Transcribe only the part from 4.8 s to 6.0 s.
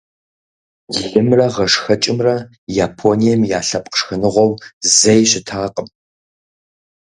зэи щытакъым.